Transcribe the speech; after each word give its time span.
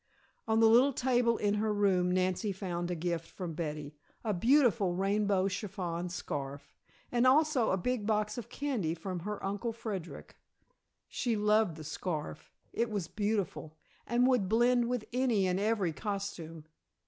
On 0.47 0.59
the 0.59 0.67
little 0.67 0.93
table 0.93 1.37
in 1.37 1.53
her 1.61 1.71
room 1.71 2.09
Nancy 2.11 2.51
found 2.51 2.89
a 2.89 2.95
gift 2.95 3.29
from 3.29 3.53
Betty, 3.53 3.99
a 4.23 4.33
beautiful 4.33 4.95
rainbow 4.95 5.47
chiffon 5.47 6.09
scarf, 6.09 6.73
and 7.11 7.27
also 7.27 7.69
a 7.69 7.77
big 7.77 8.07
box 8.07 8.35
of 8.35 8.49
candy 8.49 8.95
from 8.95 9.19
her 9.19 9.45
Uncle 9.45 9.71
Frederic. 9.71 10.37
She 11.07 11.35
loved 11.35 11.75
the 11.77 11.83
scarf; 11.83 12.51
it 12.73 12.89
was 12.89 13.07
beautiful, 13.07 13.77
and 14.07 14.25
would 14.25 14.49
blend 14.49 14.89
with 14.89 15.05
any 15.13 15.45
and 15.45 15.59
every 15.59 15.93
costume. 15.93 16.65